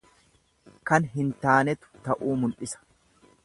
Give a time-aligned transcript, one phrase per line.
[0.91, 2.83] Kan hin taanetu ta'uu mul'isa.